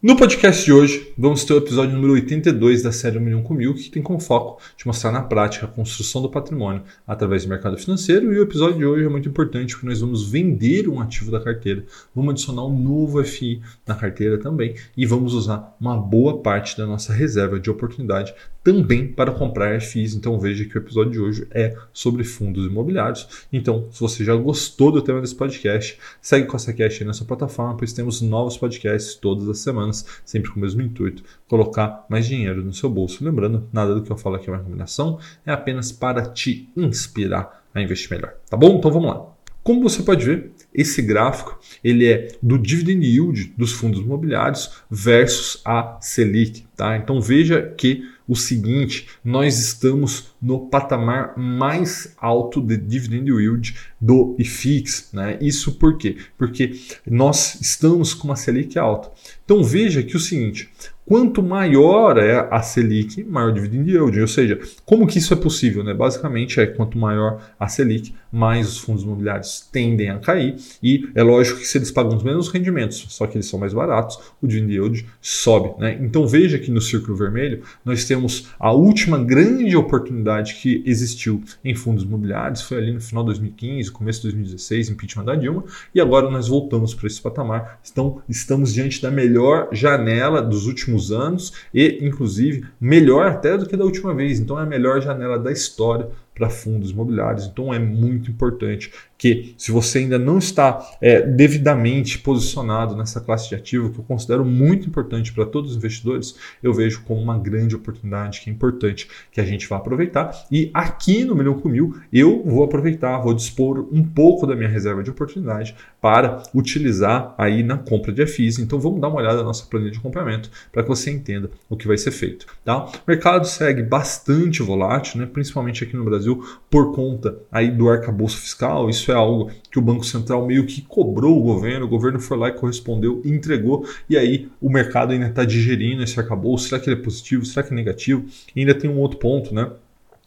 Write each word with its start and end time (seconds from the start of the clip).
No 0.00 0.14
podcast 0.16 0.64
de 0.64 0.72
hoje, 0.72 1.12
vamos 1.18 1.42
ter 1.42 1.54
o 1.54 1.56
episódio 1.56 1.96
número 1.96 2.12
82 2.12 2.84
da 2.84 2.92
série 2.92 3.18
1 3.18 3.20
milhão 3.20 3.42
com 3.42 3.52
mil, 3.52 3.74
que 3.74 3.90
tem 3.90 4.00
como 4.00 4.20
foco 4.20 4.62
te 4.76 4.86
mostrar 4.86 5.10
na 5.10 5.22
prática 5.22 5.66
a 5.66 5.68
construção 5.68 6.22
do 6.22 6.30
patrimônio 6.30 6.84
através 7.04 7.42
do 7.42 7.48
mercado 7.48 7.76
financeiro. 7.76 8.32
E 8.32 8.38
o 8.38 8.42
episódio 8.44 8.78
de 8.78 8.86
hoje 8.86 9.04
é 9.04 9.08
muito 9.08 9.28
importante 9.28 9.74
porque 9.74 9.88
nós 9.88 10.00
vamos 10.00 10.30
vender 10.30 10.88
um 10.88 11.00
ativo 11.00 11.32
da 11.32 11.40
carteira, 11.40 11.84
vamos 12.14 12.30
adicionar 12.30 12.64
um 12.64 12.78
novo 12.78 13.24
FI 13.24 13.60
na 13.84 13.96
carteira 13.96 14.38
também 14.38 14.76
e 14.96 15.04
vamos 15.04 15.34
usar 15.34 15.76
uma 15.80 15.96
boa 15.96 16.38
parte 16.42 16.78
da 16.78 16.86
nossa 16.86 17.12
reserva 17.12 17.58
de 17.58 17.68
oportunidade 17.68 18.32
também 18.62 19.06
para 19.08 19.32
comprar 19.32 19.80
FIs. 19.80 20.14
Então 20.14 20.38
veja 20.38 20.64
que 20.64 20.76
o 20.76 20.78
episódio 20.78 21.10
de 21.10 21.18
hoje 21.18 21.46
é 21.50 21.74
sobre 21.92 22.22
fundos 22.22 22.66
imobiliários. 22.66 23.46
Então, 23.52 23.88
se 23.90 23.98
você 23.98 24.24
já 24.24 24.36
gostou 24.36 24.92
do 24.92 25.02
tema 25.02 25.20
desse 25.20 25.34
podcast, 25.34 25.98
segue 26.20 26.46
com 26.46 26.54
essa 26.54 26.72
cash 26.72 27.00
aí 27.00 27.06
na 27.06 27.12
sua 27.12 27.26
plataforma, 27.26 27.76
pois 27.76 27.92
temos 27.92 28.20
novos 28.20 28.56
podcasts 28.56 29.16
todas 29.16 29.48
as 29.48 29.58
semanas 29.58 29.87
semanas, 29.88 30.22
sempre 30.24 30.50
com 30.50 30.58
o 30.58 30.62
mesmo 30.62 30.82
intuito, 30.82 31.22
colocar 31.46 32.04
mais 32.08 32.26
dinheiro 32.26 32.64
no 32.64 32.72
seu 32.72 32.88
bolso. 32.90 33.24
Lembrando, 33.24 33.68
nada 33.72 33.94
do 33.94 34.02
que 34.02 34.10
eu 34.10 34.16
falo 34.16 34.36
aqui 34.36 34.48
é 34.48 34.52
uma 34.52 34.58
recomendação, 34.58 35.18
é 35.44 35.52
apenas 35.52 35.92
para 35.92 36.22
te 36.22 36.68
inspirar 36.76 37.64
a 37.74 37.80
investir 37.80 38.10
melhor. 38.10 38.34
Tá 38.48 38.56
bom? 38.56 38.76
Então 38.78 38.90
vamos 38.90 39.08
lá. 39.08 39.26
Como 39.62 39.82
você 39.82 40.02
pode 40.02 40.24
ver, 40.24 40.52
esse 40.72 41.02
gráfico 41.02 41.58
ele 41.84 42.06
é 42.06 42.28
do 42.42 42.58
dividend 42.58 43.04
yield 43.04 43.52
dos 43.56 43.72
fundos 43.72 44.00
imobiliários 44.00 44.82
versus 44.90 45.60
a 45.64 45.98
Selic. 46.00 46.66
Tá? 46.74 46.96
Então 46.96 47.20
veja 47.20 47.74
que 47.76 48.02
o 48.28 48.36
seguinte, 48.36 49.08
nós 49.24 49.58
estamos 49.58 50.34
no 50.40 50.68
patamar 50.68 51.36
mais 51.38 52.14
alto 52.18 52.60
de 52.60 52.76
dividend 52.76 53.30
yield 53.30 53.74
do 53.98 54.36
IFIX. 54.38 55.08
Né? 55.14 55.38
Isso 55.40 55.72
por 55.72 55.96
quê? 55.96 56.18
Porque 56.36 56.78
nós 57.06 57.58
estamos 57.60 58.12
com 58.12 58.28
uma 58.28 58.36
Selic 58.36 58.78
alta. 58.78 59.10
Então 59.44 59.64
veja 59.64 60.02
que 60.02 60.16
o 60.16 60.20
seguinte, 60.20 60.68
Quanto 61.08 61.42
maior 61.42 62.18
é 62.18 62.46
a 62.50 62.60
Selic, 62.60 63.24
maior 63.24 63.48
o 63.48 63.54
dividend 63.54 63.90
yield. 63.90 64.20
Ou 64.20 64.28
seja, 64.28 64.60
como 64.84 65.06
que 65.06 65.16
isso 65.16 65.32
é 65.32 65.36
possível? 65.38 65.82
Né? 65.82 65.94
Basicamente 65.94 66.60
é 66.60 66.66
quanto 66.66 66.98
maior 66.98 67.40
a 67.58 67.66
Selic, 67.66 68.14
mais 68.30 68.68
os 68.68 68.78
fundos 68.78 69.04
imobiliários 69.04 69.66
tendem 69.72 70.10
a 70.10 70.18
cair. 70.18 70.56
E 70.82 71.08
é 71.14 71.22
lógico 71.22 71.60
que 71.60 71.66
se 71.66 71.78
eles 71.78 71.90
pagam 71.90 72.14
os 72.14 72.22
mesmos 72.22 72.50
rendimentos, 72.50 73.06
só 73.08 73.26
que 73.26 73.38
eles 73.38 73.46
são 73.46 73.58
mais 73.58 73.72
baratos, 73.72 74.18
o 74.42 74.46
dividend 74.46 74.74
yield 74.74 75.06
sobe. 75.18 75.70
Né? 75.80 75.98
Então 75.98 76.26
veja 76.26 76.58
que 76.58 76.70
no 76.70 76.80
círculo 76.82 77.16
vermelho 77.16 77.62
nós 77.82 78.04
temos 78.04 78.50
a 78.60 78.70
última 78.70 79.16
grande 79.16 79.74
oportunidade 79.74 80.56
que 80.56 80.82
existiu 80.84 81.42
em 81.64 81.74
fundos 81.74 82.04
imobiliários, 82.04 82.60
foi 82.60 82.76
ali 82.76 82.92
no 82.92 83.00
final 83.00 83.22
de 83.22 83.28
2015, 83.28 83.90
começo 83.92 84.18
de 84.20 84.24
2016, 84.24 84.90
impeachment 84.90 85.24
da 85.24 85.34
Dilma, 85.34 85.64
e 85.94 86.02
agora 86.02 86.28
nós 86.28 86.48
voltamos 86.48 86.92
para 86.92 87.06
esse 87.06 87.22
patamar. 87.22 87.80
Então 87.90 88.20
estamos 88.28 88.74
diante 88.74 89.00
da 89.00 89.10
melhor 89.10 89.70
janela 89.72 90.42
dos 90.42 90.66
últimos 90.66 90.97
últimos 90.98 91.12
anos 91.12 91.52
e, 91.72 92.04
inclusive, 92.04 92.66
melhor 92.80 93.26
até 93.26 93.56
do 93.56 93.66
que 93.66 93.76
da 93.76 93.84
última 93.84 94.12
vez. 94.12 94.40
Então, 94.40 94.58
é 94.58 94.62
a 94.62 94.66
melhor 94.66 95.00
janela 95.00 95.38
da 95.38 95.52
história 95.52 96.08
para 96.38 96.48
fundos 96.48 96.92
imobiliários. 96.92 97.46
Então 97.46 97.74
é 97.74 97.78
muito 97.78 98.30
importante 98.30 98.90
que, 99.18 99.54
se 99.58 99.72
você 99.72 99.98
ainda 99.98 100.18
não 100.18 100.38
está 100.38 100.80
é, 101.00 101.20
devidamente 101.20 102.18
posicionado 102.20 102.96
nessa 102.96 103.20
classe 103.20 103.48
de 103.48 103.56
ativo, 103.56 103.90
que 103.90 103.98
eu 103.98 104.04
considero 104.04 104.44
muito 104.44 104.88
importante 104.88 105.32
para 105.32 105.44
todos 105.44 105.72
os 105.72 105.76
investidores, 105.76 106.36
eu 106.62 106.72
vejo 106.72 107.02
como 107.02 107.20
uma 107.20 107.36
grande 107.36 107.74
oportunidade 107.74 108.40
que 108.40 108.48
é 108.48 108.52
importante 108.52 109.08
que 109.32 109.40
a 109.40 109.44
gente 109.44 109.68
vá 109.68 109.76
aproveitar. 109.76 110.46
E 110.50 110.70
aqui 110.72 111.24
no 111.24 111.34
Milhão 111.34 111.58
com 111.58 111.68
Mil, 111.68 111.96
eu 112.12 112.44
vou 112.44 112.62
aproveitar, 112.62 113.18
vou 113.18 113.34
dispor 113.34 113.88
um 113.92 114.04
pouco 114.04 114.46
da 114.46 114.54
minha 114.54 114.68
reserva 114.68 115.02
de 115.02 115.10
oportunidade 115.10 115.74
para 116.00 116.44
utilizar 116.54 117.34
aí 117.36 117.64
na 117.64 117.76
compra 117.76 118.12
de 118.12 118.24
FIIs. 118.24 118.60
Então 118.60 118.78
vamos 118.78 119.00
dar 119.00 119.08
uma 119.08 119.18
olhada 119.18 119.38
na 119.38 119.44
nossa 119.44 119.66
planilha 119.66 119.90
de 119.90 119.98
complemento 119.98 120.48
para 120.70 120.82
que 120.82 120.88
você 120.88 121.10
entenda 121.10 121.50
o 121.68 121.76
que 121.76 121.88
vai 121.88 121.98
ser 121.98 122.12
feito. 122.12 122.46
Tá? 122.64 122.84
O 122.84 122.90
mercado 123.06 123.46
segue 123.46 123.82
bastante 123.82 124.62
volátil, 124.62 125.20
né? 125.20 125.26
principalmente 125.26 125.82
aqui 125.82 125.96
no 125.96 126.04
Brasil 126.04 126.27
Brasil 126.28 126.44
por 126.68 126.94
conta 126.94 127.38
aí 127.50 127.70
do 127.70 127.88
arcabouço 127.88 128.38
fiscal. 128.38 128.90
Isso 128.90 129.10
é 129.10 129.14
algo 129.14 129.50
que 129.70 129.78
o 129.78 129.82
Banco 129.82 130.04
Central 130.04 130.46
meio 130.46 130.66
que 130.66 130.82
cobrou 130.82 131.38
o 131.38 131.42
governo, 131.42 131.86
o 131.86 131.88
governo 131.88 132.20
foi 132.20 132.36
lá 132.36 132.48
e 132.48 132.52
correspondeu, 132.52 133.22
entregou, 133.24 133.86
e 134.08 134.16
aí 134.16 134.48
o 134.60 134.68
mercado 134.68 135.12
ainda 135.12 135.28
está 135.28 135.44
digerindo 135.44 136.02
esse 136.02 136.18
arcabouço. 136.18 136.68
Será 136.68 136.80
que 136.80 136.90
ele 136.90 137.00
é 137.00 137.02
positivo? 137.02 137.44
Será 137.44 137.66
que 137.66 137.72
é 137.72 137.76
negativo? 137.76 138.26
E 138.54 138.60
ainda 138.60 138.74
tem 138.74 138.90
um 138.90 138.98
outro 138.98 139.18
ponto, 139.18 139.54
né? 139.54 139.70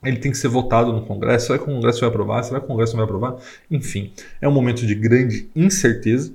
ele 0.04 0.18
tem 0.18 0.32
que 0.32 0.38
ser 0.38 0.48
votado 0.48 0.92
no 0.92 1.06
Congresso. 1.06 1.48
Será 1.48 1.60
que 1.60 1.66
o 1.66 1.68
Congresso 1.68 2.00
vai 2.00 2.10
aprovar? 2.10 2.42
Será 2.44 2.60
que 2.60 2.66
o 2.66 2.68
Congresso 2.68 2.94
não 2.94 3.06
vai 3.06 3.06
aprovar? 3.06 3.40
Enfim, 3.70 4.12
é 4.42 4.48
um 4.48 4.52
momento 4.52 4.86
de 4.86 4.96
grande 4.96 5.48
incerteza. 5.56 6.34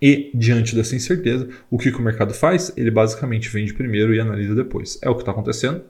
E, 0.00 0.30
diante 0.32 0.76
dessa 0.76 0.94
incerteza, 0.94 1.48
o 1.68 1.76
que, 1.76 1.90
que 1.90 1.98
o 1.98 2.02
mercado 2.02 2.32
faz? 2.32 2.72
Ele 2.76 2.90
basicamente 2.90 3.48
vende 3.48 3.74
primeiro 3.74 4.14
e 4.14 4.20
analisa 4.20 4.54
depois. 4.54 4.98
É 5.02 5.10
o 5.10 5.14
que 5.14 5.22
está 5.22 5.32
acontecendo. 5.32 5.82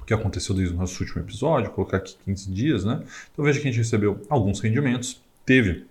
que 0.06 0.14
aconteceu 0.14 0.56
desde 0.56 0.74
o 0.74 0.78
nosso 0.78 1.02
último 1.04 1.22
episódio, 1.22 1.72
colocar 1.72 1.98
aqui 1.98 2.16
15 2.26 2.52
dias, 2.52 2.86
né? 2.86 3.04
Então 3.32 3.44
veja 3.44 3.60
que 3.60 3.68
a 3.68 3.72
gente 3.72 3.82
recebeu 3.82 4.22
alguns 4.30 4.60
rendimentos, 4.60 5.22
teve 5.46 5.86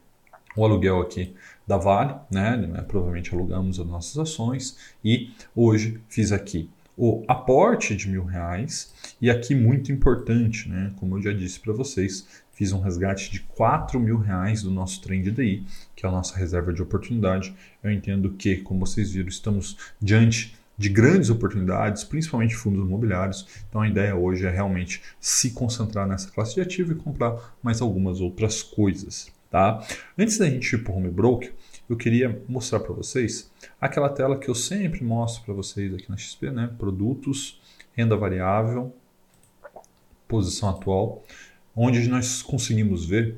o 0.57 0.65
aluguel 0.65 1.01
aqui 1.01 1.35
da 1.67 1.77
Vale, 1.77 2.15
né? 2.31 2.57
né? 2.57 2.83
Provavelmente 2.83 3.35
alugamos 3.35 3.81
as 3.81 3.87
nossas 3.87 4.19
ações 4.19 4.77
e 5.05 5.33
hoje 5.55 6.01
fiz 6.09 6.33
aqui 6.33 6.69
o 6.97 7.25
aporte 7.27 7.97
de 7.97 8.09
mil 8.09 8.25
reais 8.25 8.95
e 9.21 9.29
aqui 9.29 9.55
muito 9.55 9.91
importante, 9.91 10.69
né? 10.69 10.93
Como 10.97 11.17
eu 11.17 11.23
já 11.23 11.33
disse 11.33 11.59
para 11.59 11.73
vocês, 11.73 12.27
fiz 12.53 12.73
um 12.73 12.81
resgate 12.81 13.33
de 13.33 13.41
4 13.41 13.99
mil 13.99 14.19
reais 14.19 14.63
do 14.63 14.71
nosso 14.71 15.03
trem 15.03 15.21
de 15.21 15.33
DI, 15.33 15.65
que 15.97 16.07
é 16.07 16.09
a 16.09 16.13
nossa 16.13 16.37
reserva 16.37 16.73
de 16.73 16.83
oportunidade. 16.83 17.55
Eu 17.83 17.91
entendo 17.91 18.31
que, 18.31 18.59
como 18.59 18.87
vocês 18.87 19.11
viram, 19.13 19.29
estamos 19.29 19.77
diante 20.01 20.55
de 20.77 20.89
grandes 20.89 21.31
oportunidades, 21.31 22.05
principalmente 22.05 22.55
fundos 22.55 22.85
imobiliários. 22.85 23.47
Então 23.69 23.81
a 23.81 23.89
ideia 23.89 24.15
hoje 24.15 24.47
é 24.47 24.51
realmente 24.51 25.03
se 25.21 25.51
concentrar 25.51 26.07
nessa 26.07 26.31
classe 26.31 26.55
de 26.55 26.61
ativo 26.61 26.93
e 26.93 26.97
comprar 26.97 27.55
mais 27.63 27.81
algumas 27.81 28.21
outras 28.21 28.63
coisas. 28.63 29.33
Tá? 29.51 29.87
Antes 30.19 30.39
da 30.39 30.51
gente 30.51 30.75
ir 30.75 30.83
para 30.83 30.93
o 30.93 30.97
home 30.97 31.11
broker, 31.11 31.53
eu 31.89 31.97
queria 31.97 32.43
mostrar 32.49 32.81
para 32.81 32.93
vocês 32.93 33.51
aquela 33.81 34.09
tela 34.09 34.39
que 34.39 34.49
eu 34.49 34.55
sempre 34.55 35.05
mostro 35.05 35.45
para 35.45 35.55
vocês 35.55 35.95
aqui 35.95 36.11
na 36.11 36.17
XP, 36.17 36.51
né? 36.51 36.71
Produtos, 36.79 37.61
renda 37.93 38.17
variável, 38.17 38.93
posição 40.27 40.71
atual, 40.71 41.23
onde 41.77 42.09
nós 42.09 42.43
conseguimos 42.43 43.05
ver 43.05 43.37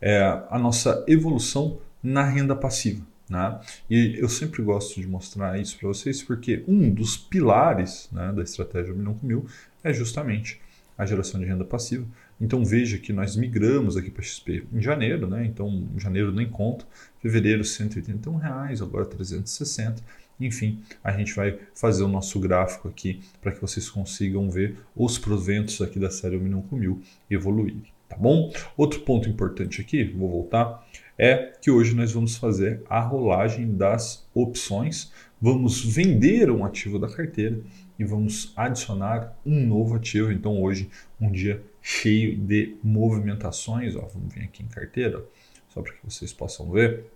é, 0.00 0.22
a 0.48 0.58
nossa 0.58 1.04
evolução 1.08 1.78
na 2.02 2.24
renda 2.24 2.54
passiva. 2.54 3.04
Né? 3.28 3.60
E 3.90 4.16
eu 4.18 4.28
sempre 4.28 4.62
gosto 4.62 5.00
de 5.00 5.06
mostrar 5.06 5.58
isso 5.60 5.78
para 5.78 5.88
vocês 5.88 6.22
porque 6.22 6.64
um 6.66 6.90
dos 6.90 7.16
pilares 7.16 8.08
né, 8.10 8.32
da 8.32 8.42
estratégia 8.42 8.94
milhão 8.94 9.14
com 9.14 9.26
mil 9.26 9.46
é 9.84 9.92
justamente 9.92 10.60
a 10.96 11.06
geração 11.06 11.38
de 11.38 11.46
renda 11.46 11.64
passiva. 11.64 12.04
Então 12.40 12.64
veja 12.64 12.98
que 12.98 13.12
nós 13.12 13.36
migramos 13.36 13.96
aqui 13.96 14.10
para 14.10 14.22
XP 14.22 14.64
em 14.72 14.80
janeiro, 14.80 15.28
né? 15.28 15.44
então 15.44 15.88
janeiro 15.96 16.32
nem 16.32 16.48
conta, 16.48 16.84
fevereiro 17.20 17.64
181 17.64 18.36
reais, 18.36 18.82
agora 18.82 19.04
360. 19.04 20.02
Enfim, 20.40 20.80
a 21.02 21.12
gente 21.12 21.34
vai 21.34 21.58
fazer 21.74 22.04
o 22.04 22.08
nosso 22.08 22.38
gráfico 22.38 22.88
aqui 22.88 23.20
para 23.40 23.50
que 23.52 23.60
vocês 23.60 23.88
consigam 23.90 24.48
ver 24.50 24.76
os 24.94 25.18
proventos 25.18 25.80
aqui 25.80 25.98
da 25.98 26.10
série 26.10 26.36
1 26.36 26.40
milhão 26.40 26.62
com 26.62 26.76
mil 26.76 27.02
evoluírem. 27.28 27.82
Tá 28.08 28.16
bom? 28.16 28.52
Outro 28.76 29.00
ponto 29.00 29.28
importante 29.28 29.80
aqui, 29.80 30.04
vou 30.04 30.30
voltar, 30.30 30.86
é 31.18 31.52
que 31.60 31.70
hoje 31.70 31.96
nós 31.96 32.12
vamos 32.12 32.36
fazer 32.36 32.80
a 32.88 33.00
rolagem 33.00 33.74
das 33.74 34.26
opções, 34.32 35.12
vamos 35.40 35.84
vender 35.84 36.48
um 36.48 36.64
ativo 36.64 36.98
da 36.98 37.08
carteira 37.08 37.60
e 37.98 38.04
vamos 38.04 38.52
adicionar 38.56 39.36
um 39.44 39.66
novo 39.66 39.96
ativo. 39.96 40.30
Então 40.30 40.62
hoje 40.62 40.88
um 41.20 41.30
dia 41.30 41.60
cheio 41.82 42.38
de 42.38 42.76
movimentações, 42.82 43.96
ó, 43.96 44.02
vamos 44.02 44.32
vir 44.32 44.44
aqui 44.44 44.62
em 44.62 44.68
carteira, 44.68 45.24
só 45.68 45.82
para 45.82 45.92
que 45.92 46.04
vocês 46.04 46.32
possam 46.32 46.70
ver 46.70 47.06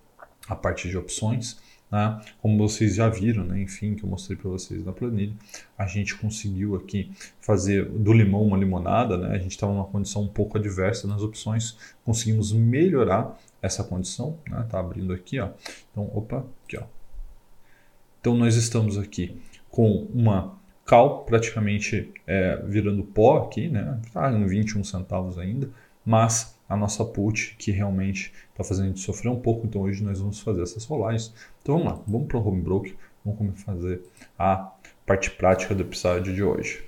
a 0.48 0.56
parte 0.56 0.88
de 0.88 0.96
opções. 0.96 1.60
Né? 1.90 2.20
Como 2.40 2.56
vocês 2.56 2.94
já 2.94 3.08
viram, 3.08 3.44
né? 3.44 3.60
enfim, 3.60 3.94
que 3.94 4.02
eu 4.02 4.08
mostrei 4.08 4.36
para 4.36 4.50
vocês 4.50 4.82
na 4.82 4.92
planilha, 4.92 5.34
a 5.76 5.86
gente 5.86 6.16
conseguiu 6.16 6.74
aqui 6.74 7.12
fazer 7.38 7.84
do 7.84 8.14
limão 8.14 8.42
uma 8.42 8.56
limonada, 8.56 9.18
né? 9.18 9.36
a 9.36 9.38
gente 9.38 9.52
estava 9.52 9.72
numa 9.72 9.84
condição 9.84 10.22
um 10.22 10.28
pouco 10.28 10.56
adversa 10.56 11.06
nas 11.06 11.20
opções, 11.22 11.76
conseguimos 12.02 12.50
melhorar 12.50 13.38
essa 13.62 13.84
condição, 13.84 14.38
né? 14.48 14.66
Tá 14.68 14.80
abrindo 14.80 15.12
aqui, 15.12 15.38
ó. 15.38 15.50
Então, 15.90 16.10
opa, 16.12 16.44
aqui, 16.64 16.76
ó. 16.76 16.82
Então 18.20 18.36
nós 18.36 18.56
estamos 18.56 18.98
aqui 18.98 19.40
com 19.70 20.06
uma 20.12 20.56
cal 20.84 21.24
praticamente 21.24 22.12
é, 22.26 22.56
virando 22.66 23.02
pó 23.02 23.38
aqui, 23.38 23.68
né? 23.68 24.00
Tá 24.12 24.30
em 24.30 24.44
21 24.46 24.84
centavos 24.84 25.38
ainda, 25.38 25.70
mas 26.04 26.56
a 26.68 26.76
nossa 26.76 27.04
put 27.04 27.56
que 27.58 27.70
realmente 27.70 28.32
está 28.50 28.64
fazendo 28.64 28.84
a 28.84 28.88
gente 28.88 29.00
sofrer 29.00 29.30
um 29.30 29.40
pouco, 29.40 29.66
então 29.66 29.82
hoje 29.82 30.02
nós 30.02 30.20
vamos 30.20 30.40
fazer 30.40 30.62
essas 30.62 30.84
rolagens. 30.84 31.34
Então 31.62 31.78
vamos 31.78 31.92
lá, 31.92 32.02
vamos 32.06 32.28
para 32.28 32.38
o 32.38 32.46
home 32.46 32.62
broker, 32.62 32.94
vamos 33.24 33.60
fazer 33.62 34.02
a 34.38 34.72
parte 35.06 35.30
prática 35.30 35.74
do 35.74 35.82
episódio 35.82 36.34
de 36.34 36.42
hoje. 36.42 36.84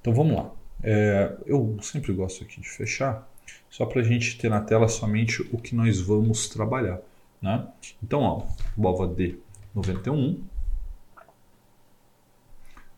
Então 0.00 0.12
vamos 0.12 0.36
lá. 0.36 0.50
É, 0.82 1.36
eu 1.46 1.76
sempre 1.80 2.12
gosto 2.12 2.44
aqui 2.44 2.60
de 2.60 2.68
fechar 2.68 3.28
só 3.70 3.84
para 3.86 4.00
a 4.00 4.04
gente 4.04 4.38
ter 4.38 4.48
na 4.48 4.60
tela 4.60 4.88
somente 4.88 5.42
o 5.52 5.58
que 5.58 5.74
nós 5.74 6.00
vamos 6.00 6.48
trabalhar. 6.48 7.00
Né? 7.40 7.66
Então, 8.02 8.22
ó, 8.22 8.46
BOVA 8.76 9.08
D91, 9.08 10.40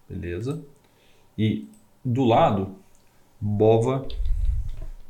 beleza? 0.08 0.62
E 1.36 1.68
do 2.04 2.24
lado, 2.24 2.76
BOVA 3.40 4.06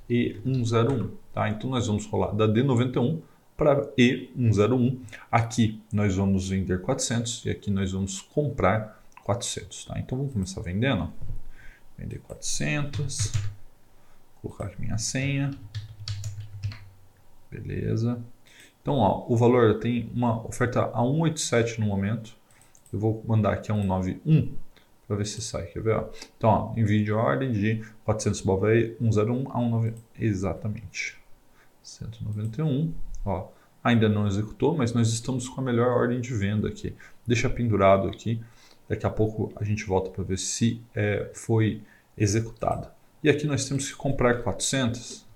E101, 0.09 1.11
tá? 1.33 1.49
Então 1.49 1.71
nós 1.71 1.87
vamos 1.87 2.07
rolar 2.07 2.33
da 2.33 2.49
D91 2.49 3.21
para 3.57 3.87
E101. 3.95 4.99
Aqui 5.31 5.83
nós 5.93 6.17
vamos 6.17 6.49
vender 6.49 6.81
400 6.81 7.45
e 7.45 7.51
aqui 7.51 7.71
nós 7.71 7.93
vamos 7.93 8.21
comprar 8.21 9.03
400, 9.25 9.85
tá? 9.85 9.99
Então 9.99 10.17
vamos 10.19 10.33
começar 10.33 10.61
vendendo. 10.63 11.13
Vender 11.97 12.21
400 12.21 13.33
colocar 14.41 14.73
minha 14.79 14.99
senha. 14.99 15.51
Beleza. 17.51 18.21
Então, 18.81 18.97
ó, 18.97 19.27
o 19.29 19.37
valor 19.37 19.79
tem 19.79 20.11
uma 20.15 20.47
oferta 20.47 20.87
a 20.87 21.03
187 21.03 21.81
no 21.81 21.87
momento. 21.87 22.37
Eu 22.93 22.99
vou 22.99 23.23
mandar 23.27 23.53
aqui 23.53 23.71
a 23.71 23.75
191 23.75 24.55
para 25.07 25.17
ver 25.17 25.27
se 25.27 25.41
sai. 25.43 25.67
Quer 25.67 25.83
ver? 25.83 25.97
Ó? 25.97 26.09
Então, 26.37 26.51
ó, 26.51 26.73
envio 26.79 27.05
de 27.05 27.13
ordem 27.13 27.53
de 27.53 27.85
400 28.05 28.41
Bovei 28.43 28.97
101 29.01 29.51
a 29.51 29.61
191. 29.61 29.95
Exatamente. 30.19 31.19
191. 31.83 32.93
Ó, 33.25 33.49
ainda 33.83 34.09
não 34.09 34.27
executou, 34.27 34.77
mas 34.77 34.93
nós 34.93 35.09
estamos 35.13 35.49
com 35.49 35.61
a 35.61 35.65
melhor 35.65 35.89
ordem 35.89 36.21
de 36.21 36.33
venda 36.35 36.69
aqui. 36.69 36.95
Deixa 37.27 37.49
pendurado 37.49 38.09
aqui. 38.09 38.41
Daqui 38.89 39.05
a 39.05 39.11
pouco 39.11 39.53
a 39.57 39.65
gente 39.65 39.85
volta 39.85 40.11
para 40.11 40.25
ver 40.25 40.39
se 40.39 40.83
é, 40.95 41.31
foi 41.35 41.83
executada. 42.17 42.98
E 43.23 43.29
aqui 43.29 43.47
nós 43.47 43.69
temos 43.69 43.89
que 43.91 43.97
comprar 43.97 44.43
400. 44.43 45.27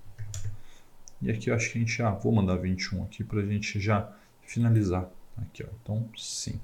E 1.20 1.30
aqui 1.30 1.50
eu 1.50 1.54
acho 1.54 1.70
que 1.70 1.78
a 1.78 1.80
gente 1.80 1.92
já... 1.92 2.10
Vou 2.10 2.32
mandar 2.32 2.56
21 2.56 3.04
aqui 3.04 3.24
para 3.24 3.40
a 3.40 3.46
gente 3.46 3.80
já 3.80 4.12
finalizar. 4.42 5.08
Aqui, 5.36 5.64
ó. 5.64 5.68
Então, 5.82 6.08
sim. 6.16 6.60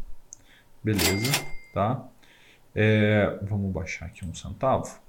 Beleza, 0.83 1.33
tá? 1.75 2.07
É, 2.75 3.39
vamos 3.43 3.73
baixar 3.73 4.07
aqui 4.07 4.25
um 4.25 4.35
centavo. 4.35 5.01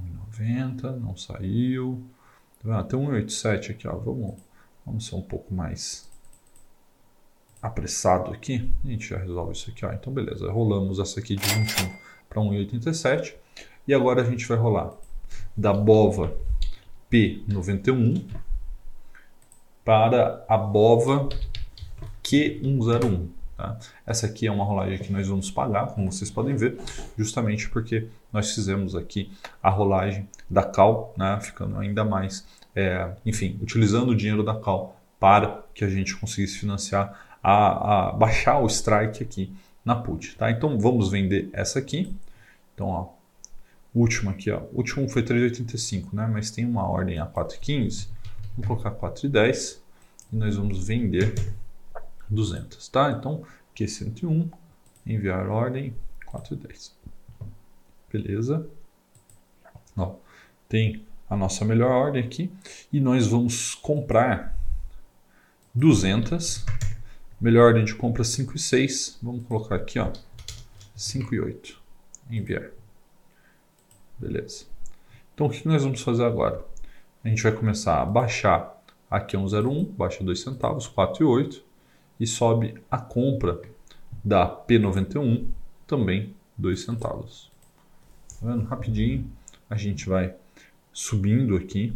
1,90, 0.00 0.98
não 0.98 1.16
saiu. 1.16 2.04
Ah, 2.66 2.82
tem 2.82 2.98
1,87 2.98 3.70
aqui, 3.70 3.88
ó. 3.88 3.96
Vamos, 3.96 4.40
vamos 4.84 5.06
ser 5.06 5.14
um 5.14 5.22
pouco 5.22 5.54
mais 5.54 6.10
apressado 7.60 8.32
aqui, 8.32 8.74
a 8.84 8.88
gente 8.88 9.08
já 9.08 9.18
resolve 9.18 9.52
isso 9.52 9.70
aqui. 9.70 9.84
Ó. 9.86 9.92
Então, 9.92 10.12
beleza, 10.12 10.50
rolamos 10.50 10.98
essa 10.98 11.20
aqui 11.20 11.36
de 11.36 11.46
21 11.46 12.11
para 12.32 12.42
1,87. 12.42 13.34
E 13.86 13.92
agora 13.92 14.22
a 14.22 14.24
gente 14.24 14.46
vai 14.46 14.56
rolar 14.56 14.92
da 15.56 15.72
BOVA 15.72 16.34
P91 17.12 18.24
para 19.84 20.44
a 20.48 20.56
BOVA 20.56 21.28
Q101. 22.24 23.28
Tá? 23.56 23.78
Essa 24.06 24.26
aqui 24.26 24.46
é 24.46 24.52
uma 24.52 24.64
rolagem 24.64 24.98
que 24.98 25.12
nós 25.12 25.28
vamos 25.28 25.50
pagar, 25.50 25.88
como 25.88 26.10
vocês 26.10 26.30
podem 26.30 26.56
ver, 26.56 26.78
justamente 27.18 27.68
porque 27.68 28.08
nós 28.32 28.54
fizemos 28.54 28.96
aqui 28.96 29.30
a 29.62 29.68
rolagem 29.68 30.28
da 30.48 30.62
CAL, 30.62 31.12
né, 31.16 31.38
ficando 31.40 31.78
ainda 31.78 32.04
mais, 32.04 32.46
é, 32.74 33.10
enfim, 33.26 33.58
utilizando 33.60 34.10
o 34.10 34.16
dinheiro 34.16 34.42
da 34.42 34.54
CAL 34.54 34.96
para 35.20 35.64
que 35.74 35.84
a 35.84 35.88
gente 35.88 36.16
conseguisse 36.16 36.58
financiar, 36.58 37.38
a, 37.42 38.08
a 38.08 38.12
baixar 38.12 38.60
o 38.60 38.66
strike 38.66 39.22
aqui 39.22 39.52
na 39.84 39.94
put. 39.94 40.36
Tá? 40.36 40.50
Então 40.50 40.78
vamos 40.78 41.10
vender 41.10 41.48
essa 41.52 41.78
aqui. 41.78 42.14
Então, 42.74 42.88
ó, 42.88 43.08
último 43.94 44.30
aqui, 44.30 44.50
ó, 44.50 44.60
o 44.72 44.78
último 44.78 45.08
foi 45.08 45.22
3,85, 45.22 46.12
né? 46.12 46.26
mas 46.26 46.50
tem 46.50 46.64
uma 46.64 46.88
ordem 46.88 47.18
a 47.18 47.26
4,15. 47.26 48.08
Vamos 48.56 48.66
colocar 48.66 48.90
4,10 48.92 49.78
e 50.32 50.36
nós 50.36 50.56
vamos 50.56 50.86
vender 50.86 51.34
200, 52.28 52.88
tá? 52.88 53.10
Então, 53.12 53.42
Q101, 53.76 54.50
enviar 55.06 55.48
ordem 55.48 55.94
410. 56.26 56.94
Beleza? 58.10 58.66
Ó, 59.96 60.16
tem 60.68 61.04
a 61.28 61.36
nossa 61.36 61.64
melhor 61.64 61.90
ordem 61.90 62.22
aqui 62.22 62.50
e 62.92 63.00
nós 63.00 63.26
vamos 63.26 63.74
comprar 63.74 64.56
200. 65.74 66.64
Melhor 67.42 67.70
ordem 67.70 67.84
de 67.84 67.92
compra 67.96 68.22
5 68.22 68.54
e 68.54 68.58
6. 68.60 69.18
Vamos 69.20 69.44
colocar 69.48 69.74
aqui, 69.74 69.98
ó, 69.98 70.12
5 70.94 71.34
e 71.34 71.40
8. 71.40 71.76
Enviar. 72.30 72.70
Beleza. 74.16 74.66
Então, 75.34 75.48
o 75.48 75.50
que 75.50 75.66
nós 75.66 75.82
vamos 75.82 76.02
fazer 76.02 76.24
agora? 76.24 76.64
A 77.24 77.28
gente 77.28 77.42
vai 77.42 77.50
começar 77.50 78.00
a 78.00 78.06
baixar 78.06 78.80
aqui 79.10 79.36
101, 79.36 79.86
baixa 79.86 80.22
2 80.22 80.40
centavos, 80.40 80.86
4 80.86 81.24
e 81.24 81.26
8 81.26 81.64
e 82.20 82.28
sobe 82.28 82.80
a 82.88 82.98
compra 82.98 83.60
da 84.22 84.48
P91 84.48 85.44
também 85.84 86.36
2 86.56 86.78
centavos. 86.78 87.50
Tá 88.40 88.46
vendo? 88.46 88.62
Rapidinho 88.66 89.28
a 89.68 89.74
gente 89.74 90.08
vai 90.08 90.32
subindo 90.92 91.56
aqui 91.56 91.92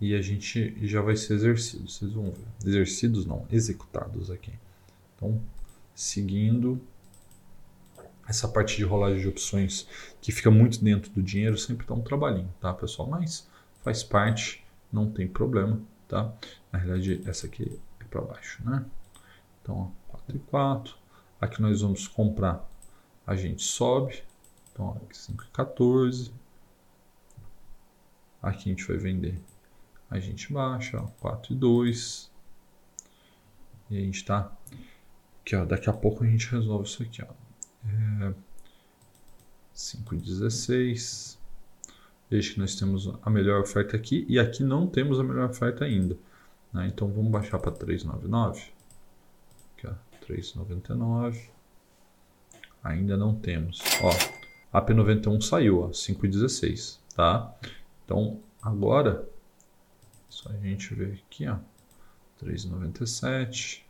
e 0.00 0.14
a 0.14 0.22
gente 0.22 0.74
já 0.86 1.00
vai 1.00 1.16
ser 1.16 1.34
exercido. 1.34 1.88
Vocês 1.88 2.12
vão 2.12 2.30
ver. 2.30 2.46
Exercidos 2.64 3.26
não, 3.26 3.46
executados 3.50 4.30
aqui. 4.30 4.52
Então, 5.16 5.40
seguindo 5.94 6.80
essa 8.28 8.46
parte 8.46 8.76
de 8.76 8.84
rolagem 8.84 9.20
de 9.20 9.28
opções 9.28 9.88
que 10.20 10.30
fica 10.30 10.50
muito 10.50 10.84
dentro 10.84 11.10
do 11.10 11.22
dinheiro, 11.22 11.56
sempre 11.56 11.86
dá 11.86 11.94
um 11.94 12.02
trabalhinho, 12.02 12.52
tá, 12.60 12.72
pessoal? 12.74 13.08
Mas 13.08 13.48
faz 13.82 14.04
parte, 14.04 14.64
não 14.92 15.10
tem 15.10 15.26
problema, 15.26 15.80
tá? 16.06 16.32
Na 16.70 16.78
realidade, 16.78 17.28
essa 17.28 17.46
aqui 17.46 17.80
é 17.98 18.04
para 18.04 18.20
baixo, 18.20 18.62
né? 18.68 18.84
Então, 19.62 19.92
4 20.08 20.36
e 20.36 20.38
4. 20.40 20.94
Aqui 21.40 21.62
nós 21.62 21.80
vamos 21.80 22.06
comprar, 22.06 22.68
a 23.26 23.34
gente 23.34 23.62
sobe. 23.62 24.22
Então, 24.72 24.90
aqui 24.90 25.16
5 25.16 25.44
e 25.44 25.48
14. 25.48 26.30
Aqui 28.42 28.68
a 28.68 28.72
gente 28.72 28.86
vai 28.86 28.96
vender, 28.96 29.40
a 30.10 30.18
gente 30.18 30.52
baixa, 30.52 31.00
ó, 31.00 31.06
4 31.20 31.52
e 31.52 31.56
2. 31.56 32.30
E 33.90 33.96
a 33.96 34.00
gente 34.00 34.16
está 34.16 34.52
aqui, 35.40 35.56
ó, 35.56 35.64
daqui 35.64 35.88
a 35.88 35.92
pouco 35.92 36.24
a 36.24 36.26
gente 36.26 36.50
resolve 36.50 36.88
isso 36.88 37.02
aqui, 37.02 37.22
ó. 37.22 37.32
É, 37.86 38.34
5 39.72 40.14
e 40.14 40.18
16. 40.18 41.38
Veja 42.30 42.52
que 42.52 42.58
nós 42.58 42.74
temos 42.74 43.10
a 43.22 43.30
melhor 43.30 43.60
oferta 43.62 43.96
aqui 43.96 44.26
e 44.28 44.38
aqui 44.38 44.62
não 44.62 44.86
temos 44.86 45.18
a 45.18 45.24
melhor 45.24 45.48
oferta 45.48 45.84
ainda. 45.84 46.16
Né? 46.72 46.88
Então 46.88 47.08
vamos 47.08 47.30
baixar 47.30 47.58
para 47.58 47.72
399. 47.72 48.62
Aqui, 49.76 49.86
ó, 49.86 49.94
3,99. 50.26 51.50
Ainda 52.84 53.16
não 53.16 53.34
temos. 53.34 53.80
Ó, 54.02 54.10
a 54.72 54.82
P91 54.82 55.40
saiu, 55.40 55.82
ó, 55.82 55.88
5,16, 55.88 56.98
tá? 57.14 57.54
Então, 58.04 58.40
agora, 58.62 59.26
só 60.28 60.50
a 60.50 60.56
gente 60.56 60.94
ver 60.94 61.22
aqui, 61.26 61.46
ó, 61.48 61.58
3,97. 62.42 63.82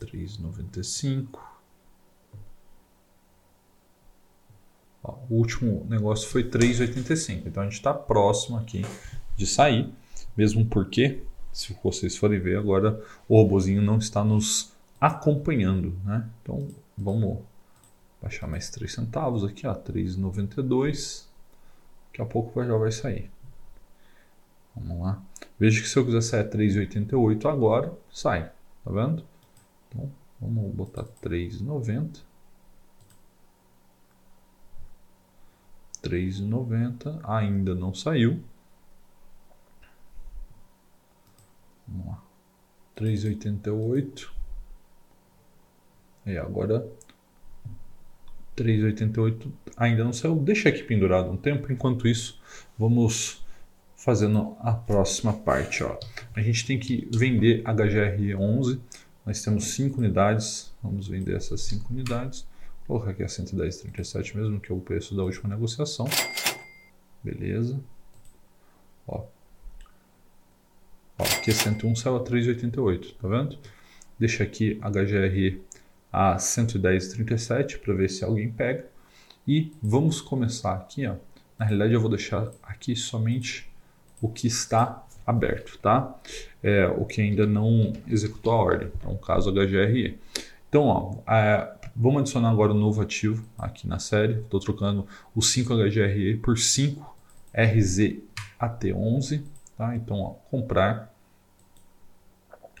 3,95. 0.00 1.38
O 5.02 5.34
último 5.34 5.86
negócio 5.88 6.28
foi 6.28 6.48
3,85. 6.48 7.46
Então 7.46 7.62
a 7.62 7.66
gente 7.66 7.74
está 7.74 7.94
próximo 7.94 8.58
aqui 8.58 8.82
de 9.36 9.46
sair, 9.46 9.92
mesmo 10.36 10.66
porque 10.66 11.22
se 11.52 11.76
vocês 11.82 12.16
forem 12.16 12.40
ver 12.40 12.58
agora, 12.58 13.00
o 13.28 13.36
robozinho 13.36 13.80
não 13.80 13.98
está 13.98 14.24
nos 14.24 14.72
acompanhando, 15.00 15.96
né? 16.04 16.28
Então, 16.42 16.68
vamos 16.96 17.38
baixar 18.20 18.46
mais 18.48 18.70
3 18.70 18.92
centavos 18.92 19.44
aqui, 19.44 19.66
ó, 19.66 19.74
3,92. 19.74 21.28
Daqui 22.14 22.22
a 22.22 22.26
pouco 22.26 22.64
já 22.64 22.76
vai 22.76 22.92
sair. 22.92 23.28
Vamos 24.76 25.02
lá. 25.02 25.20
Veja 25.58 25.82
que 25.82 25.88
se 25.88 25.98
eu 25.98 26.04
quiser 26.04 26.22
sair 26.22 26.48
3,88 26.48 27.50
agora, 27.50 27.92
sai. 28.08 28.52
Tá 28.84 28.90
vendo? 28.92 29.24
Então, 29.88 30.12
vamos 30.40 30.72
botar 30.72 31.02
3,90. 31.24 32.22
3,90 36.04 37.20
ainda 37.24 37.74
não 37.74 37.92
saiu. 37.92 38.40
Vamos 41.88 42.06
lá. 42.06 42.22
3,88. 42.96 44.30
E 46.26 46.38
agora 46.38 46.88
3,88 48.56 49.50
ainda 49.76 50.04
não 50.04 50.12
saiu. 50.12 50.36
Deixa 50.36 50.68
aqui 50.68 50.82
pendurado 50.82 51.30
um 51.30 51.36
tempo. 51.36 51.72
Enquanto 51.72 52.06
isso, 52.08 52.40
vamos 52.78 53.44
fazendo 53.96 54.56
a 54.60 54.72
próxima 54.72 55.32
parte. 55.32 55.82
Ó. 55.82 55.98
A 56.34 56.40
gente 56.40 56.66
tem 56.66 56.78
que 56.78 57.08
vender 57.12 57.62
HGR11. 57.64 58.78
Nós 59.24 59.42
temos 59.42 59.64
5 59.68 59.98
unidades. 59.98 60.72
Vamos 60.82 61.08
vender 61.08 61.34
essas 61.34 61.60
5 61.62 61.92
unidades. 61.92 62.46
Vou 62.86 62.98
colocar 62.98 63.12
aqui 63.12 63.22
a 63.22 63.26
110,37 63.26 64.36
mesmo, 64.36 64.60
que 64.60 64.70
é 64.70 64.74
o 64.74 64.80
preço 64.80 65.16
da 65.16 65.22
última 65.24 65.48
negociação. 65.48 66.06
Beleza. 67.22 67.80
Ó, 69.06 69.24
Ó, 71.18 71.22
aqui 71.22 71.50
é 71.50 71.54
101 71.54 71.94
saiu 71.94 72.16
a 72.16 72.24
3,88, 72.24 73.14
tá 73.20 73.28
vendo? 73.28 73.58
Deixa 74.18 74.42
aqui 74.42 74.80
HGR 74.80 75.60
a 76.14 76.36
110,37 76.36 77.78
para 77.78 77.94
ver 77.94 78.08
se 78.08 78.24
alguém 78.24 78.50
pega. 78.50 78.86
E 79.46 79.72
vamos 79.82 80.20
começar 80.20 80.74
aqui, 80.74 81.06
ó. 81.06 81.16
Na 81.58 81.66
realidade 81.66 81.92
eu 81.92 82.00
vou 82.00 82.10
deixar 82.10 82.50
aqui 82.62 82.94
somente 82.96 83.68
o 84.20 84.28
que 84.28 84.46
está 84.46 85.04
aberto, 85.26 85.78
tá? 85.78 86.14
É, 86.62 86.86
o 86.86 87.04
que 87.04 87.20
ainda 87.20 87.46
não 87.46 87.92
executou 88.06 88.52
a 88.52 88.56
ordem, 88.56 88.90
então 88.96 89.16
caso 89.16 89.52
HGRE. 89.52 90.18
Então, 90.68 90.86
ó, 90.86 91.16
é, 91.30 91.72
vamos 91.94 92.22
adicionar 92.22 92.50
agora 92.50 92.72
um 92.72 92.78
novo 92.78 93.00
ativo 93.00 93.44
aqui 93.58 93.86
na 93.86 93.98
série. 93.98 94.40
Estou 94.40 94.60
trocando 94.60 95.06
o 95.34 95.42
5 95.42 95.74
HGRE 95.74 96.36
por 96.36 96.58
5 96.58 97.16
RZAT11 97.54 99.42
Tá? 99.76 99.94
Então, 99.96 100.20
ó, 100.20 100.30
comprar. 100.50 101.12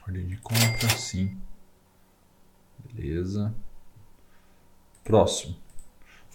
Ordem 0.06 0.26
de 0.26 0.36
compra, 0.36 0.88
sim. 0.98 1.36
Beleza. 2.94 3.52
Próximo. 5.02 5.56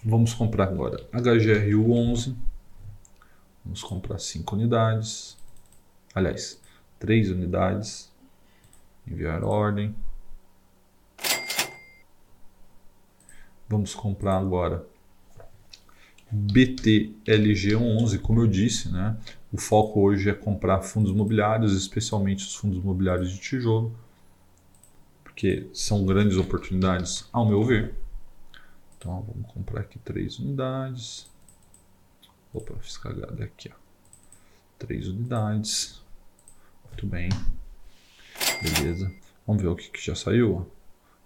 Vamos 0.04 0.34
comprar 0.34 0.68
agora 0.68 1.08
HGRU 1.10 1.90
11. 1.90 2.36
Vamos 3.64 3.82
comprar 3.82 4.18
5 4.18 4.54
unidades. 4.54 5.38
Aliás, 6.14 6.60
3 6.98 7.30
unidades. 7.30 8.12
Enviar 9.06 9.42
ordem. 9.42 9.94
Vamos 13.68 13.94
comprar 13.94 14.36
agora 14.36 14.86
BTLG11, 16.32 18.20
como 18.20 18.40
eu 18.40 18.46
disse, 18.46 18.90
né? 18.90 19.16
O 19.52 19.58
foco 19.58 20.00
hoje 20.00 20.30
é 20.30 20.34
comprar 20.34 20.80
fundos 20.82 21.10
imobiliários, 21.10 21.74
especialmente 21.76 22.44
os 22.44 22.54
fundos 22.54 22.78
imobiliários 22.78 23.30
de 23.30 23.38
tijolo, 23.40 23.96
porque 25.40 25.70
são 25.72 26.04
grandes 26.04 26.36
oportunidades, 26.36 27.26
ao 27.32 27.46
meu 27.46 27.64
ver. 27.64 27.94
Então, 28.98 29.22
vamos 29.22 29.50
comprar 29.50 29.80
aqui 29.80 29.98
três 29.98 30.38
unidades. 30.38 31.30
Opa, 32.52 32.74
fiz 32.78 32.98
cagada 32.98 33.42
aqui, 33.42 33.70
ó. 33.72 33.78
Três 34.78 35.08
unidades. 35.08 36.02
Muito 36.86 37.06
bem. 37.06 37.30
Beleza. 38.62 39.10
Vamos 39.46 39.62
ver 39.62 39.68
o 39.68 39.76
que, 39.76 39.88
que 39.88 40.04
já 40.04 40.14
saiu. 40.14 40.56
Ó. 40.56 40.60
O 40.60 40.66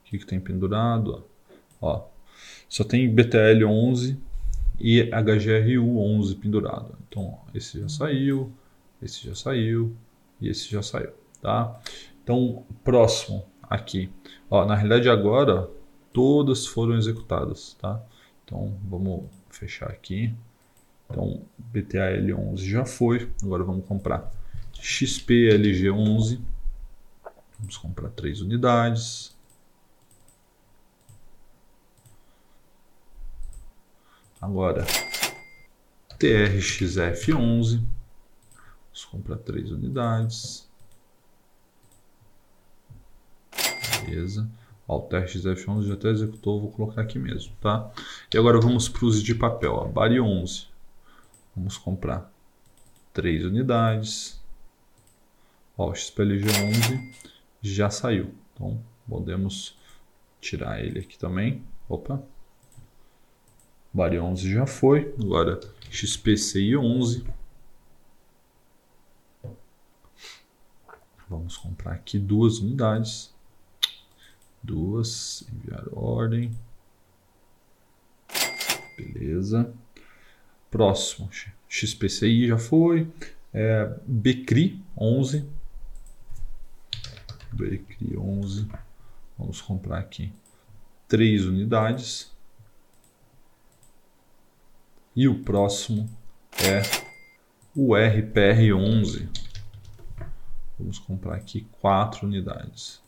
que, 0.04 0.18
que 0.18 0.26
tem 0.26 0.38
pendurado. 0.38 1.24
Ó. 1.80 1.96
ó. 1.96 2.08
Só 2.68 2.84
tem 2.84 3.12
BTL 3.12 3.64
11 3.64 4.16
e 4.78 5.02
HGRU 5.10 5.98
11 5.98 6.36
pendurado. 6.36 6.96
Então, 7.08 7.32
ó, 7.32 7.50
esse 7.52 7.80
já 7.80 7.88
saiu, 7.88 8.52
esse 9.02 9.26
já 9.26 9.34
saiu 9.34 9.96
e 10.40 10.48
esse 10.48 10.70
já 10.70 10.84
saiu, 10.84 11.12
tá? 11.40 11.80
Então, 12.22 12.64
próximo 12.84 13.52
aqui. 13.68 14.10
Ó, 14.50 14.64
na 14.64 14.74
realidade 14.74 15.08
agora 15.08 15.70
todas 16.12 16.66
foram 16.66 16.96
executadas, 16.96 17.74
tá? 17.74 18.00
Então, 18.44 18.76
vamos 18.88 19.24
fechar 19.50 19.88
aqui. 19.90 20.34
Então, 21.10 21.42
BTAL11 21.72 22.58
já 22.58 22.84
foi. 22.84 23.30
Agora 23.42 23.64
vamos 23.64 23.86
comprar 23.86 24.30
XPLG11. 24.74 26.40
Vamos 27.58 27.76
comprar 27.76 28.10
três 28.10 28.40
unidades. 28.40 29.34
Agora, 34.40 34.84
TRXF11. 36.18 37.82
Vamos 38.86 39.04
comprar 39.10 39.38
três 39.38 39.70
unidades. 39.70 40.68
Beleza. 44.04 44.48
Ó, 44.86 44.98
o 44.98 45.08
TRXF11 45.08 45.86
já 45.86 45.94
até 45.94 46.08
executou, 46.08 46.60
vou 46.60 46.70
colocar 46.70 47.00
aqui 47.00 47.18
mesmo, 47.18 47.54
tá? 47.60 47.90
E 48.32 48.38
agora 48.38 48.60
vamos 48.60 48.88
para 48.88 49.06
os 49.06 49.22
de 49.22 49.34
papel. 49.34 49.72
Ó. 49.72 49.88
Bari 49.88 50.20
11. 50.20 50.66
Vamos 51.56 51.78
comprar 51.78 52.30
três 53.12 53.44
unidades. 53.44 54.42
Ó, 55.76 55.90
o 55.90 55.94
XPLG 55.94 56.48
11 56.48 57.12
já 57.62 57.88
saiu. 57.90 58.34
Então, 58.52 58.80
podemos 59.08 59.76
tirar 60.40 60.84
ele 60.84 61.00
aqui 61.00 61.18
também. 61.18 61.64
Opa. 61.88 62.22
Bari 63.92 64.18
11 64.18 64.52
já 64.52 64.66
foi. 64.66 65.14
Agora 65.18 65.60
XPCI 65.90 66.76
11. 66.76 67.24
Vamos 71.28 71.56
comprar 71.56 71.92
aqui 71.92 72.18
duas 72.18 72.58
unidades. 72.58 73.33
Duas. 74.64 75.46
Enviar 75.52 75.84
ordem. 75.92 76.50
Beleza. 78.96 79.72
Próximo. 80.70 81.28
XPCI 81.68 82.48
já 82.48 82.58
foi. 82.58 83.12
É, 83.52 83.94
BCRI 84.06 84.82
11. 84.98 85.46
BCRI 87.52 88.16
11. 88.16 88.68
Vamos 89.38 89.60
comprar 89.60 89.98
aqui 89.98 90.32
três 91.06 91.44
unidades. 91.44 92.32
E 95.14 95.28
o 95.28 95.44
próximo 95.44 96.10
é 96.58 96.82
o 97.76 97.90
RPR11. 97.90 99.28
Vamos 100.78 100.98
comprar 100.98 101.36
aqui 101.36 101.66
quatro 101.80 102.26
unidades. 102.26 103.03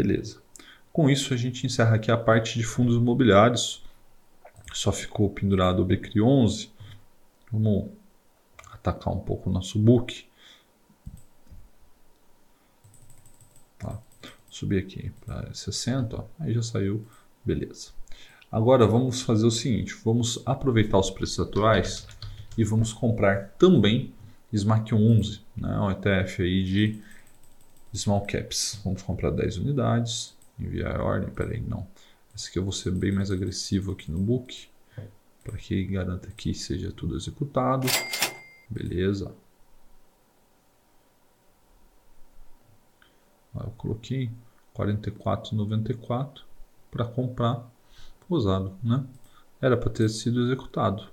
Beleza. 0.00 0.40
Com 0.90 1.10
isso, 1.10 1.34
a 1.34 1.36
gente 1.36 1.66
encerra 1.66 1.96
aqui 1.96 2.10
a 2.10 2.16
parte 2.16 2.58
de 2.58 2.64
fundos 2.64 2.96
imobiliários. 2.96 3.84
Só 4.72 4.90
ficou 4.90 5.28
pendurado 5.28 5.82
o 5.82 5.84
BCRI 5.84 6.22
11. 6.22 6.70
Vamos 7.52 7.90
atacar 8.72 9.12
um 9.12 9.20
pouco 9.20 9.50
o 9.50 9.52
nosso 9.52 9.78
book. 9.78 10.24
Tá. 13.78 14.00
Subir 14.48 14.78
aqui 14.78 15.12
para 15.26 15.52
60, 15.52 16.16
ó. 16.16 16.24
aí 16.38 16.54
já 16.54 16.62
saiu. 16.62 17.04
Beleza. 17.44 17.90
Agora 18.50 18.86
vamos 18.86 19.20
fazer 19.20 19.46
o 19.46 19.50
seguinte, 19.50 19.94
vamos 20.02 20.42
aproveitar 20.46 20.98
os 20.98 21.10
preços 21.10 21.40
atuais 21.40 22.08
e 22.56 22.64
vamos 22.64 22.92
comprar 22.92 23.50
também 23.58 24.14
SMAC 24.52 24.94
11, 24.94 25.40
né, 25.56 25.78
um 25.78 25.90
ETF 25.90 26.42
aí 26.42 26.64
de 26.64 27.02
small 27.94 28.26
caps. 28.26 28.80
Vamos 28.84 29.02
comprar 29.02 29.30
10 29.30 29.58
unidades, 29.58 30.36
enviar 30.58 31.00
a 31.00 31.04
ordem, 31.04 31.30
peraí, 31.30 31.60
não. 31.60 31.86
Esse 32.34 32.48
aqui 32.48 32.58
eu 32.58 32.62
vou 32.62 32.72
ser 32.72 32.92
bem 32.92 33.12
mais 33.12 33.30
agressivo 33.30 33.92
aqui 33.92 34.10
no 34.10 34.18
book, 34.18 34.68
para 35.42 35.56
que 35.56 35.84
garanta 35.84 36.30
que 36.30 36.54
seja 36.54 36.92
tudo 36.92 37.16
executado. 37.16 37.86
Beleza. 38.68 39.34
Eu 43.54 43.70
coloquei 43.76 44.30
44,94 44.74 46.42
para 46.90 47.04
comprar 47.04 47.68
usado, 48.28 48.78
né? 48.82 49.04
Era 49.60 49.76
para 49.76 49.90
ter 49.90 50.08
sido 50.08 50.44
executado. 50.44 51.10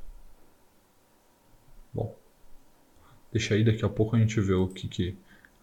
Bom, 1.93 2.15
deixa 3.31 3.55
aí, 3.55 3.63
daqui 3.63 3.83
a 3.83 3.89
pouco 3.89 4.15
a 4.15 4.19
gente 4.19 4.39
vê 4.39 4.53
o 4.53 4.67
que, 4.67 4.87
que 4.87 5.17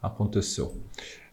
aconteceu. 0.06 0.80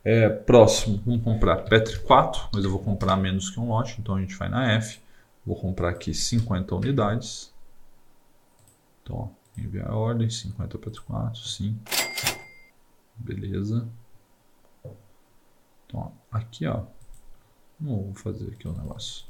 É, 0.04 0.28
próximo, 0.30 1.02
vamos 1.06 1.24
comprar 1.24 1.58
Petri 1.58 2.00
4, 2.00 2.50
mas 2.54 2.64
eu 2.64 2.72
vou 2.72 2.80
comprar 2.80 3.16
menos 3.16 3.50
que 3.50 3.60
um 3.60 3.68
lote, 3.70 3.98
então 4.00 4.16
a 4.16 4.22
gente 4.22 4.36
vai 4.36 4.50
na 4.50 4.72
F. 4.74 5.00
Vou 5.46 5.56
comprar 5.56 5.90
aqui 5.90 6.14
50 6.14 6.76
unidades. 6.76 7.54
Então, 9.04 9.16
ó, 9.16 9.60
enviar 9.60 9.90
a 9.90 9.96
ordem, 9.96 10.30
50 10.30 10.78
Petri 10.78 11.02
4, 11.02 11.40
sim. 11.42 11.80
Beleza. 13.16 13.88
Então, 15.86 16.00
ó, 16.00 16.12
aqui, 16.32 16.66
ó. 16.66 16.84
Vou 17.80 18.14
fazer 18.14 18.52
aqui 18.52 18.68
o 18.68 18.72
um 18.72 18.78
negócio. 18.78 19.26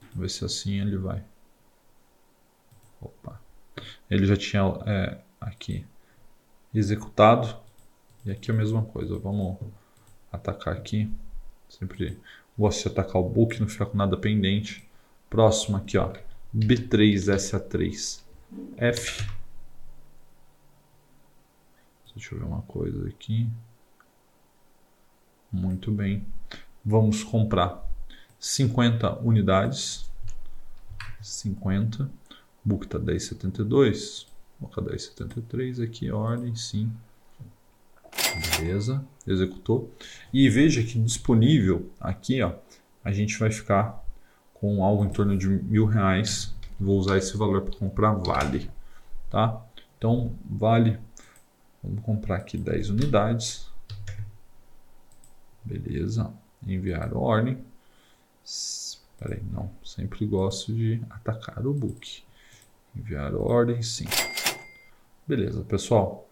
Vamos 0.00 0.16
ver 0.16 0.30
se 0.30 0.44
assim 0.44 0.80
ele 0.80 0.96
vai. 0.96 1.22
Opa. 3.00 3.40
Ele 4.10 4.24
já 4.26 4.36
tinha 4.36 4.62
é, 4.86 5.20
aqui 5.40 5.86
executado. 6.72 7.63
E 8.24 8.30
aqui 8.30 8.50
é 8.50 8.54
a 8.54 8.56
mesma 8.56 8.82
coisa. 8.82 9.18
Vamos 9.18 9.58
atacar 10.32 10.74
aqui. 10.74 11.10
Sempre 11.68 12.18
gosto 12.58 12.82
de 12.82 12.88
atacar 12.88 13.20
o 13.20 13.28
book, 13.28 13.60
não 13.60 13.68
ficar 13.68 13.86
com 13.86 13.96
nada 13.96 14.16
pendente. 14.16 14.88
Próximo 15.28 15.76
aqui, 15.76 15.98
ó. 15.98 16.12
B3SA3 16.54 18.22
F. 18.76 19.28
Deixa 22.14 22.34
eu 22.34 22.38
ver 22.38 22.44
uma 22.44 22.62
coisa 22.62 23.08
aqui. 23.08 23.48
Muito 25.50 25.90
bem. 25.90 26.24
Vamos 26.84 27.24
comprar 27.24 27.84
50 28.38 29.18
unidades. 29.20 30.08
50. 31.20 32.08
Book 32.64 32.86
está 32.86 32.98
10,72. 32.98 34.26
Coloca 34.58 34.82
10,73 34.82 35.82
aqui, 35.84 36.10
ordem, 36.10 36.54
sim. 36.54 36.90
Beleza, 38.58 39.04
executou. 39.26 39.92
E 40.32 40.48
veja 40.48 40.82
que 40.82 40.98
disponível 40.98 41.90
aqui, 42.00 42.42
ó, 42.42 42.52
a 43.04 43.12
gente 43.12 43.38
vai 43.38 43.50
ficar 43.50 44.02
com 44.52 44.84
algo 44.84 45.04
em 45.04 45.10
torno 45.10 45.36
de 45.36 45.48
mil 45.48 45.86
reais. 45.86 46.54
Vou 46.78 46.98
usar 46.98 47.18
esse 47.18 47.36
valor 47.36 47.62
para 47.62 47.78
comprar 47.78 48.12
vale, 48.14 48.70
tá? 49.30 49.62
Então, 49.96 50.32
vale, 50.44 50.98
vamos 51.82 52.02
comprar 52.02 52.36
aqui 52.36 52.58
10 52.58 52.90
unidades. 52.90 53.68
Beleza, 55.64 56.32
enviar 56.66 57.16
ordem. 57.16 57.58
Peraí, 59.18 59.42
não. 59.50 59.70
Sempre 59.82 60.26
gosto 60.26 60.72
de 60.72 61.00
atacar 61.08 61.66
o 61.66 61.72
book. 61.72 62.22
Enviar 62.94 63.34
ordem, 63.34 63.82
sim. 63.82 64.04
Beleza, 65.26 65.62
pessoal. 65.62 66.28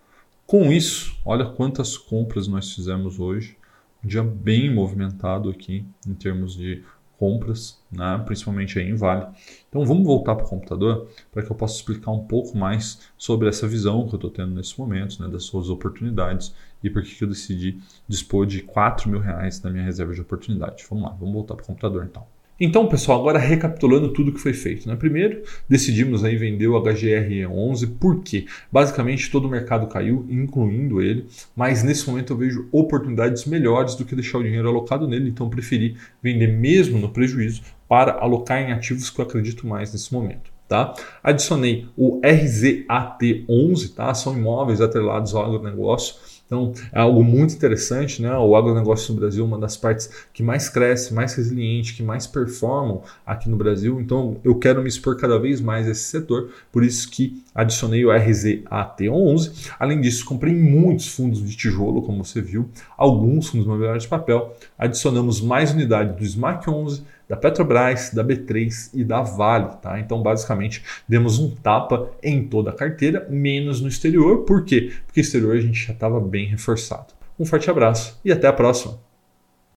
Com 0.46 0.70
isso, 0.70 1.16
olha 1.24 1.46
quantas 1.46 1.96
compras 1.96 2.46
nós 2.46 2.72
fizemos 2.74 3.18
hoje. 3.18 3.56
Um 4.04 4.08
dia 4.08 4.22
bem 4.22 4.72
movimentado 4.72 5.48
aqui 5.48 5.86
em 6.06 6.14
termos 6.14 6.54
de 6.54 6.82
compras, 7.22 7.80
né? 7.90 8.20
principalmente 8.26 8.78
aí 8.80 8.90
em 8.90 8.96
Vale. 8.96 9.26
Então 9.68 9.86
vamos 9.86 10.04
voltar 10.04 10.34
para 10.34 10.44
o 10.44 10.48
computador 10.48 11.08
para 11.30 11.42
que 11.42 11.50
eu 11.50 11.54
possa 11.54 11.76
explicar 11.76 12.10
um 12.10 12.26
pouco 12.26 12.58
mais 12.58 12.98
sobre 13.16 13.48
essa 13.48 13.68
visão 13.68 14.08
que 14.08 14.14
eu 14.14 14.16
estou 14.16 14.30
tendo 14.30 14.52
nesse 14.52 14.76
momento, 14.78 15.22
né? 15.22 15.28
das 15.28 15.44
suas 15.44 15.70
oportunidades 15.70 16.52
e 16.82 16.90
por 16.90 17.00
que 17.02 17.22
eu 17.22 17.28
decidi 17.28 17.80
dispor 18.08 18.44
de 18.44 18.62
4 18.62 19.08
mil 19.08 19.20
reais 19.20 19.62
na 19.62 19.70
minha 19.70 19.84
reserva 19.84 20.12
de 20.12 20.20
oportunidade. 20.20 20.84
Vamos 20.90 21.04
lá, 21.04 21.10
vamos 21.10 21.32
voltar 21.32 21.54
para 21.54 21.62
o 21.62 21.66
computador 21.66 22.04
então. 22.04 22.26
Então, 22.64 22.86
pessoal, 22.86 23.18
agora 23.18 23.40
recapitulando 23.40 24.12
tudo 24.12 24.30
que 24.30 24.38
foi 24.38 24.52
feito. 24.52 24.88
Né? 24.88 24.94
Primeiro, 24.94 25.42
decidimos 25.68 26.22
aí 26.22 26.36
vender 26.36 26.68
o 26.68 26.80
HGR11, 26.80 27.98
por 27.98 28.22
quê? 28.22 28.46
Basicamente, 28.70 29.32
todo 29.32 29.46
o 29.46 29.50
mercado 29.50 29.88
caiu, 29.88 30.24
incluindo 30.30 31.02
ele, 31.02 31.26
mas 31.56 31.82
nesse 31.82 32.08
momento 32.08 32.32
eu 32.32 32.36
vejo 32.36 32.68
oportunidades 32.70 33.46
melhores 33.46 33.96
do 33.96 34.04
que 34.04 34.14
deixar 34.14 34.38
o 34.38 34.44
dinheiro 34.44 34.68
alocado 34.68 35.08
nele, 35.08 35.28
então 35.28 35.50
preferi 35.50 35.96
vender 36.22 36.56
mesmo 36.56 37.00
no 37.00 37.08
prejuízo 37.08 37.62
para 37.88 38.12
alocar 38.12 38.62
em 38.62 38.70
ativos 38.70 39.10
que 39.10 39.20
eu 39.20 39.24
acredito 39.24 39.66
mais 39.66 39.92
nesse 39.92 40.14
momento. 40.14 40.52
Tá? 40.68 40.94
Adicionei 41.20 41.88
o 41.96 42.20
RZAT11, 42.20 43.92
tá? 43.92 44.14
são 44.14 44.38
imóveis 44.38 44.80
atrelados 44.80 45.34
ao 45.34 45.44
agronegócio. 45.44 46.14
Então, 46.52 46.74
é 46.92 47.00
algo 47.00 47.24
muito 47.24 47.54
interessante, 47.54 48.20
né? 48.20 48.36
O 48.36 48.54
agronegócio 48.54 49.14
no 49.14 49.20
Brasil 49.20 49.42
é 49.42 49.46
uma 49.48 49.58
das 49.58 49.74
partes 49.74 50.10
que 50.34 50.42
mais 50.42 50.68
cresce, 50.68 51.14
mais 51.14 51.34
resiliente, 51.34 51.94
que 51.94 52.02
mais 52.02 52.26
performam 52.26 53.00
aqui 53.24 53.48
no 53.48 53.56
Brasil. 53.56 53.98
Então, 53.98 54.36
eu 54.44 54.54
quero 54.56 54.82
me 54.82 54.88
expor 54.88 55.16
cada 55.16 55.38
vez 55.38 55.62
mais 55.62 55.88
a 55.88 55.92
esse 55.92 56.02
setor, 56.02 56.50
por 56.70 56.84
isso 56.84 57.10
que 57.10 57.42
adicionei 57.54 58.04
o 58.04 58.10
RZAT11. 58.10 59.72
Além 59.78 59.98
disso, 60.02 60.26
comprei 60.26 60.54
muitos 60.54 61.08
fundos 61.08 61.42
de 61.42 61.56
tijolo, 61.56 62.02
como 62.02 62.22
você 62.22 62.42
viu, 62.42 62.68
alguns 62.98 63.48
fundos 63.48 63.64
imobiliários 63.64 64.02
de 64.02 64.10
papel. 64.10 64.54
Adicionamos 64.78 65.40
mais 65.40 65.72
unidade 65.72 66.18
do 66.18 66.24
SMAC 66.24 66.68
11, 66.68 67.02
da 67.32 67.36
Petrobras, 67.36 68.10
da 68.12 68.22
B3 68.22 68.90
e 68.92 69.02
da 69.02 69.22
Vale. 69.22 69.70
Tá? 69.80 69.98
Então, 69.98 70.22
basicamente, 70.22 70.84
demos 71.08 71.38
um 71.38 71.48
tapa 71.48 72.10
em 72.22 72.46
toda 72.46 72.68
a 72.68 72.74
carteira, 72.74 73.26
menos 73.30 73.80
no 73.80 73.88
exterior. 73.88 74.44
Por 74.44 74.66
quê? 74.66 74.92
Porque 75.06 75.22
exterior 75.22 75.56
a 75.56 75.60
gente 75.60 75.86
já 75.86 75.94
estava 75.94 76.20
bem 76.20 76.46
reforçado. 76.46 77.14
Um 77.38 77.46
forte 77.46 77.70
abraço 77.70 78.20
e 78.22 78.30
até 78.30 78.46
a 78.46 78.52
próxima! 78.52 79.11